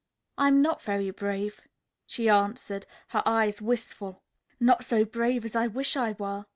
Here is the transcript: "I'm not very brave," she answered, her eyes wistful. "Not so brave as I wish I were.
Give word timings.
"I'm 0.35 0.63
not 0.63 0.81
very 0.81 1.11
brave," 1.11 1.61
she 2.07 2.27
answered, 2.27 2.87
her 3.09 3.21
eyes 3.23 3.61
wistful. 3.61 4.23
"Not 4.59 4.83
so 4.83 5.05
brave 5.05 5.45
as 5.45 5.55
I 5.55 5.67
wish 5.67 5.95
I 5.95 6.13
were. 6.13 6.45